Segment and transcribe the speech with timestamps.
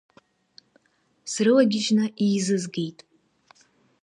[1.31, 2.99] Срылагьежьны еизызгеит.